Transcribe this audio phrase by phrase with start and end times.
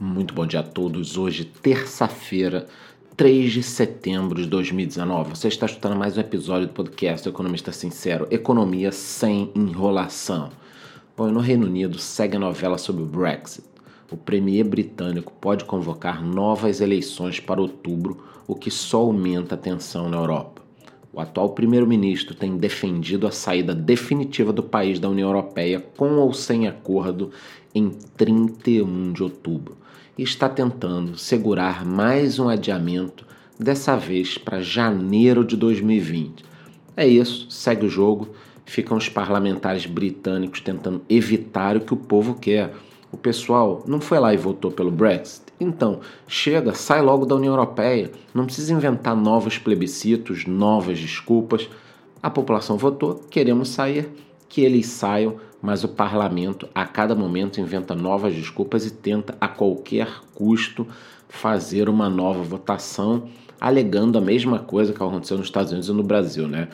[0.00, 1.18] Muito bom dia a todos.
[1.18, 2.68] Hoje, terça-feira,
[3.16, 5.30] 3 de setembro de 2019.
[5.30, 10.50] Você está escutando mais um episódio do podcast Economista Sincero, Economia sem enrolação.
[11.16, 13.66] Bom, no Reino Unido segue a novela sobre o Brexit.
[14.08, 20.08] O premier britânico pode convocar novas eleições para outubro, o que só aumenta a tensão
[20.08, 20.62] na Europa.
[21.12, 26.32] O atual primeiro-ministro tem defendido a saída definitiva do país da União Europeia com ou
[26.32, 27.32] sem acordo
[27.74, 29.76] em 31 de outubro
[30.18, 33.24] e está tentando segurar mais um adiamento,
[33.56, 36.44] dessa vez para janeiro de 2020.
[36.96, 38.28] É isso, segue o jogo.
[38.66, 42.74] Ficam os parlamentares britânicos tentando evitar o que o povo quer.
[43.10, 45.44] O pessoal não foi lá e votou pelo Brexit.
[45.58, 48.10] Então, chega, sai logo da União Europeia.
[48.34, 51.70] Não precisa inventar novos plebiscitos, novas desculpas.
[52.20, 54.10] A população votou, queremos sair,
[54.48, 59.48] que eles saiam mas o parlamento a cada momento inventa novas desculpas e tenta a
[59.48, 60.86] qualquer custo
[61.28, 63.28] fazer uma nova votação,
[63.60, 66.68] alegando a mesma coisa que aconteceu nos Estados Unidos e no Brasil, né?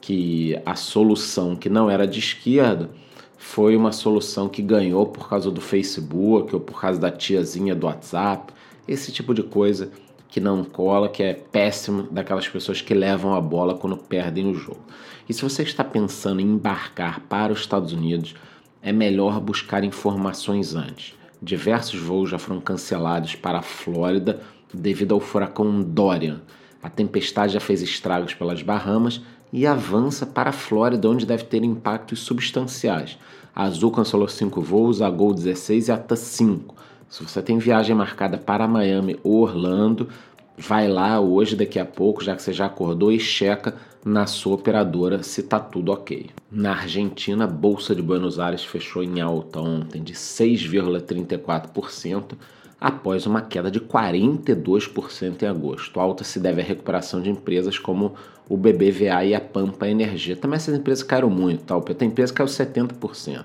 [0.00, 2.90] Que a solução que não era de esquerda
[3.36, 7.86] foi uma solução que ganhou por causa do Facebook ou por causa da tiazinha do
[7.86, 8.52] WhatsApp,
[8.88, 9.90] esse tipo de coisa
[10.30, 14.54] que não cola, que é péssimo daquelas pessoas que levam a bola quando perdem o
[14.54, 14.80] jogo.
[15.28, 18.34] E se você está pensando em embarcar para os Estados Unidos,
[18.80, 21.14] é melhor buscar informações antes.
[21.42, 24.40] Diversos voos já foram cancelados para a Flórida
[24.72, 26.40] devido ao furacão Dorian.
[26.82, 29.20] A tempestade já fez estragos pelas Bahamas
[29.52, 33.18] e avança para a Flórida, onde deve ter impactos substanciais.
[33.54, 36.74] A Azul cancelou cinco voos, a Gol 16 e a TAM 5.
[37.10, 40.08] Se você tem viagem marcada para Miami ou Orlando,
[40.56, 44.54] vai lá hoje, daqui a pouco, já que você já acordou, e checa na sua
[44.54, 46.30] operadora se está tudo ok.
[46.52, 52.34] Na Argentina, a Bolsa de Buenos Aires fechou em alta ontem de 6,34%,
[52.80, 55.98] após uma queda de 42% em agosto.
[55.98, 58.14] A alta se deve à recuperação de empresas como
[58.48, 60.36] o BBVA e a Pampa Energia.
[60.36, 61.80] Também essas empresas caíram muito, tá?
[61.80, 63.44] PT empresa caiu 70%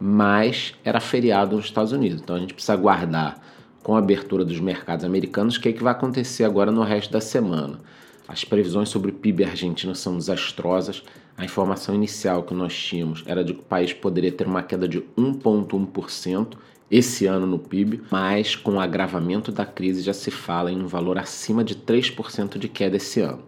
[0.00, 2.20] mas era feriado nos Estados Unidos.
[2.20, 3.40] Então a gente precisa aguardar
[3.82, 7.12] com a abertura dos mercados americanos o que, é que vai acontecer agora no resto
[7.12, 7.78] da semana.
[8.26, 11.02] As previsões sobre o PIB argentino são desastrosas.
[11.36, 14.88] A informação inicial que nós tínhamos era de que o país poderia ter uma queda
[14.88, 16.56] de 1,1%
[16.90, 20.86] esse ano no PIB, mas com o agravamento da crise já se fala em um
[20.86, 23.42] valor acima de 3% de queda esse ano.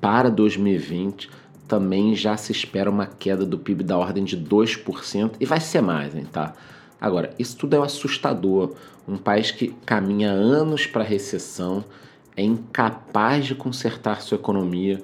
[0.00, 1.28] Para 2020,
[1.68, 5.82] também já se espera uma queda do PIB da ordem de 2% e vai ser
[5.82, 6.54] mais, hein, tá?
[7.00, 8.74] Agora, isso tudo é assustador.
[9.06, 11.84] Um país que caminha anos para a recessão,
[12.36, 15.02] é incapaz de consertar sua economia,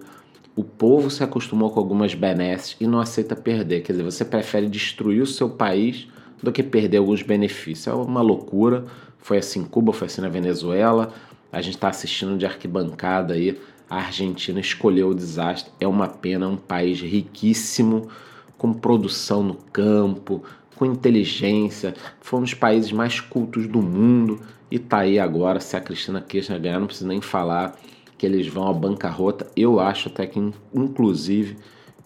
[0.57, 3.83] o povo se acostumou com algumas benesses e não aceita perder.
[3.83, 6.07] Quer dizer, você prefere destruir o seu país
[6.41, 7.89] do que perder alguns benefícios.
[7.89, 8.85] É uma loucura.
[9.19, 11.13] Foi assim em Cuba, foi assim na Venezuela.
[11.51, 13.59] A gente está assistindo de arquibancada aí
[13.89, 15.73] a Argentina escolheu o desastre.
[15.81, 18.09] É uma pena, um país riquíssimo,
[18.57, 20.43] com produção no campo,
[20.77, 24.41] com inteligência, foi um dos países mais cultos do mundo
[24.71, 25.61] e tá aí agora.
[25.61, 27.79] Se a Cristina Kirchner ganhar, não precisa nem falar
[28.19, 29.47] que eles vão à bancarrota.
[29.57, 30.39] Eu acho até que,
[30.75, 31.57] inclusive,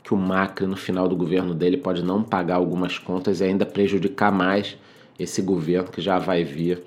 [0.02, 3.64] que o Macri, no final do governo dele, pode não pagar algumas contas e ainda
[3.64, 4.76] prejudicar mais
[5.18, 6.82] esse governo que já vai vir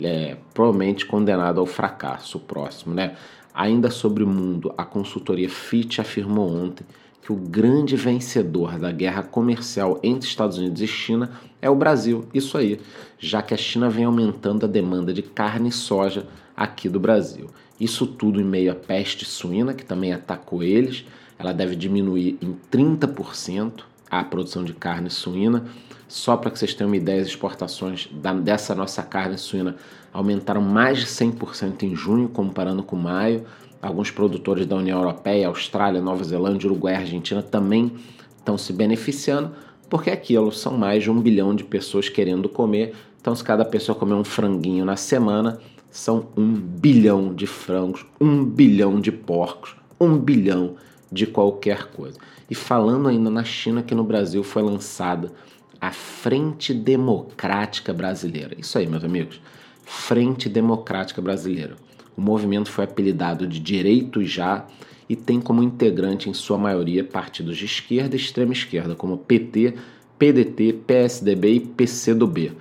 [0.00, 3.14] é, provavelmente condenado ao fracasso próximo, né?
[3.54, 6.84] Ainda sobre o mundo, a consultoria Fitch afirmou ontem
[7.22, 11.30] que o grande vencedor da guerra comercial entre Estados Unidos e China
[11.60, 12.24] é o Brasil.
[12.34, 12.80] Isso aí,
[13.18, 16.26] já que a China vem aumentando a demanda de carne e soja
[16.56, 17.48] aqui do Brasil.
[17.78, 21.04] Isso tudo em meio à peste suína, que também atacou eles.
[21.38, 25.64] Ela deve diminuir em 30% a produção de carne suína.
[26.06, 28.10] Só para que vocês tenham uma ideia, as exportações
[28.44, 29.76] dessa nossa carne suína
[30.12, 33.44] aumentaram mais de 100% em junho, comparando com maio.
[33.80, 37.92] Alguns produtores da União Europeia, Austrália, Nova Zelândia, Uruguai e Argentina também
[38.36, 39.52] estão se beneficiando,
[39.88, 42.94] porque aquilo são mais de um bilhão de pessoas querendo comer.
[43.18, 45.58] Então, se cada pessoa comer um franguinho na semana,
[45.90, 50.91] são um bilhão de frangos, um bilhão de porcos, um bilhão de
[51.26, 52.18] qualquer coisa.
[52.50, 55.32] E falando ainda na China, que no Brasil foi lançada
[55.80, 58.54] a Frente Democrática Brasileira.
[58.58, 59.40] Isso aí, meus amigos.
[59.84, 61.76] Frente Democrática Brasileira.
[62.16, 64.66] O movimento foi apelidado de Direito Já
[65.08, 69.74] e tem como integrante, em sua maioria, partidos de esquerda e extrema esquerda, como PT,
[70.18, 72.52] PDT, PSDB e PCdoB.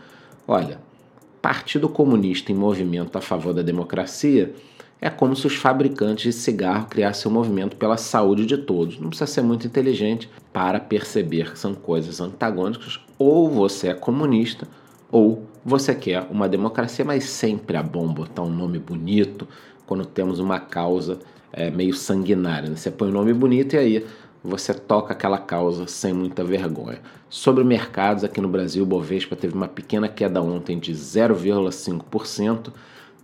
[0.48, 0.80] Olha,
[1.42, 4.53] Partido Comunista em movimento a favor da democracia
[5.01, 9.00] é como se os fabricantes de cigarro criassem um movimento pela saúde de todos.
[9.00, 13.00] Não precisa ser muito inteligente para perceber que são coisas antagônicas.
[13.18, 14.68] Ou você é comunista
[15.12, 19.48] ou você quer uma democracia, mas sempre é bom botar um nome bonito
[19.88, 21.19] quando temos uma causa
[21.51, 22.69] é, meio sanguinária.
[22.69, 22.75] Né?
[22.75, 24.06] Você põe um nome bonito e aí
[24.44, 27.00] você toca aquela causa sem muita vergonha.
[27.30, 32.71] Sobre mercados, aqui no Brasil, o Bovespa teve uma pequena queda ontem de 0,5%,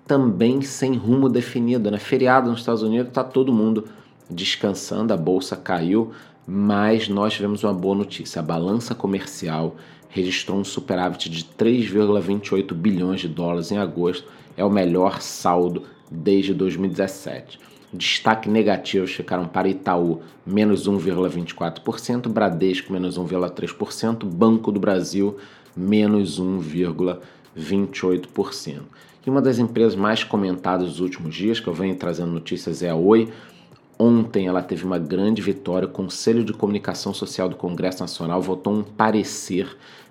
[0.07, 1.91] também sem rumo definido.
[1.91, 1.99] Né?
[1.99, 3.87] Feriado nos Estados Unidos, está todo mundo
[4.29, 6.11] descansando, a bolsa caiu,
[6.47, 8.39] mas nós tivemos uma boa notícia.
[8.39, 9.75] A balança comercial
[10.09, 16.53] registrou um superávit de 3,28 bilhões de dólares em agosto, é o melhor saldo desde
[16.53, 17.59] 2017.
[17.93, 25.37] Destaque negativo ficaram para Itaú, menos 1,24%, Bradesco, menos 1,3%, Banco do Brasil,
[25.75, 28.81] menos 1,28%.
[29.27, 32.89] E uma das empresas mais comentadas nos últimos dias, que eu venho trazendo notícias, é
[32.89, 33.27] a Oi.
[33.99, 35.85] Ontem ela teve uma grande vitória.
[35.85, 39.67] O Conselho de Comunicação Social do Congresso Nacional votou um parecer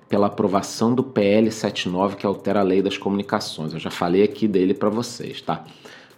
[0.07, 3.73] pela aprovação do PL 79 que altera a lei das comunicações.
[3.73, 5.65] Eu já falei aqui dele para vocês, tá?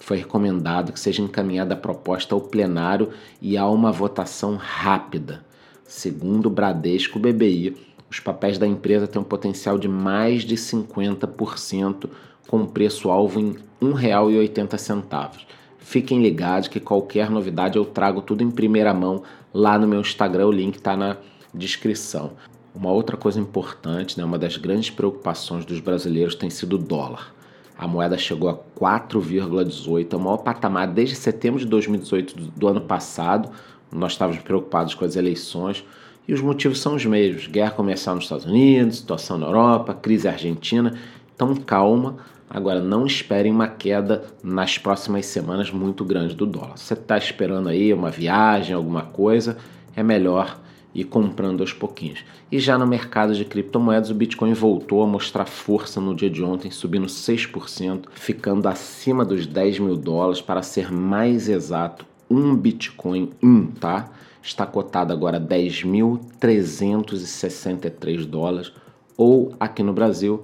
[0.01, 3.11] Foi recomendado que seja encaminhada a proposta ao plenário
[3.41, 5.45] e há uma votação rápida.
[5.85, 7.77] Segundo o Bradesco BBI,
[8.11, 12.09] os papéis da empresa têm um potencial de mais de 50%,
[12.49, 13.51] com preço-alvo em
[13.81, 15.31] R$ 1,80.
[15.79, 19.23] Fiquem ligados que qualquer novidade eu trago tudo em primeira mão
[19.55, 21.17] lá no meu Instagram, o link está na
[21.55, 22.33] descrição.
[22.75, 27.35] Uma outra coisa importante, né, uma das grandes preocupações dos brasileiros tem sido o dólar.
[27.77, 32.81] A moeda chegou a 4,18, é o maior patamar desde setembro de 2018 do ano
[32.81, 33.51] passado.
[33.91, 35.85] Nós estávamos preocupados com as eleições
[36.27, 40.29] e os motivos são os mesmos: guerra comercial nos Estados Unidos, situação na Europa, crise
[40.29, 40.99] argentina.
[41.35, 42.17] Então, calma.
[42.51, 46.79] Agora, não esperem uma queda nas próximas semanas muito grande do dólar.
[46.79, 49.59] Você está esperando aí uma viagem, alguma coisa,
[49.95, 50.59] é melhor
[50.95, 52.25] e comprando aos pouquinhos.
[52.51, 56.43] E já no mercado de criptomoedas, o Bitcoin voltou a mostrar força no dia de
[56.43, 60.41] ontem, subindo 6%, ficando acima dos 10 mil dólares.
[60.41, 64.09] Para ser mais exato, um Bitcoin, um, tá?
[64.43, 68.73] Está cotado agora 10.363 dólares,
[69.17, 70.41] ou aqui no Brasil,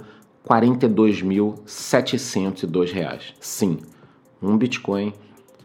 [0.49, 3.35] 42.702 reais.
[3.41, 3.79] Sim,
[4.43, 5.14] um Bitcoin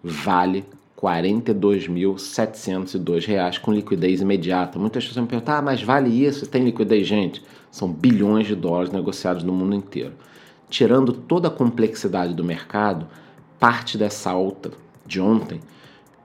[0.04, 0.66] vale
[0.98, 4.80] 42.702 reais com liquidez imediata.
[4.80, 6.46] Muitas pessoas me perguntam, ah, mas vale isso?
[6.48, 7.08] Tem liquidez?
[7.08, 7.42] Gente,
[7.72, 10.14] são bilhões de dólares negociados no mundo inteiro.
[10.70, 13.08] Tirando toda a complexidade do mercado,
[13.60, 14.72] parte dessa alta
[15.06, 15.62] de ontem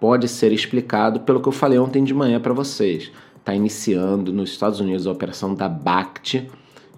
[0.01, 3.11] pode ser explicado pelo que eu falei ontem de manhã para vocês.
[3.37, 6.51] Está iniciando nos Estados Unidos a operação da BACT,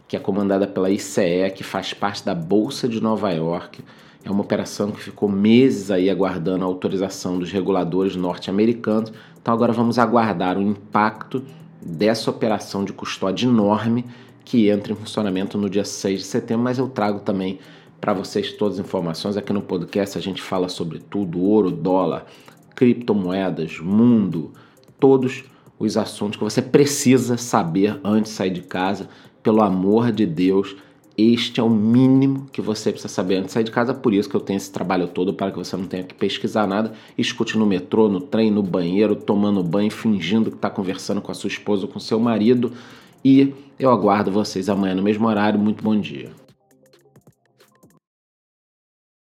[0.08, 3.82] que é comandada pela ICE, que faz parte da Bolsa de Nova York
[4.26, 9.12] é uma operação que ficou meses aí aguardando a autorização dos reguladores norte-americanos.
[9.40, 11.44] Então agora vamos aguardar o impacto
[11.80, 14.04] dessa operação de custódia enorme
[14.44, 17.60] que entra em funcionamento no dia 6 de setembro, mas eu trago também
[18.00, 20.18] para vocês todas as informações aqui no podcast.
[20.18, 22.26] A gente fala sobre tudo: ouro, dólar,
[22.74, 24.52] criptomoedas, mundo,
[24.98, 25.44] todos
[25.78, 29.08] os assuntos que você precisa saber antes de sair de casa.
[29.46, 30.74] Pelo amor de Deus,
[31.16, 34.28] este é o mínimo que você precisa saber antes de sair de casa, por isso
[34.28, 36.92] que eu tenho esse trabalho todo para que você não tenha que pesquisar nada.
[37.16, 41.34] Escute no metrô, no trem, no banheiro, tomando banho, fingindo que está conversando com a
[41.36, 42.72] sua esposa ou com seu marido.
[43.24, 45.60] E eu aguardo vocês amanhã no mesmo horário.
[45.60, 46.32] Muito bom dia.